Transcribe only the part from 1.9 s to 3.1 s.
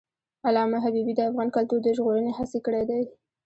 ژغورنې هڅې کړی دي.